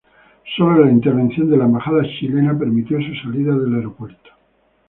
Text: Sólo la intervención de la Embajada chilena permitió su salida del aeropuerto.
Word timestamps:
Sólo 0.57 0.83
la 0.85 0.91
intervención 0.91 1.47
de 1.51 1.57
la 1.57 1.65
Embajada 1.65 2.01
chilena 2.17 2.57
permitió 2.57 2.97
su 2.99 3.13
salida 3.23 3.53
del 3.55 3.75
aeropuerto. 3.75 4.31